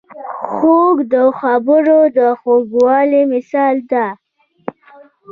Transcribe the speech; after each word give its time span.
خور 0.51 0.95
د 1.13 1.15
خبرو 1.39 1.99
د 2.17 2.19
خوږوالي 2.39 3.21
مثال 3.33 3.75
ده. 3.91 4.05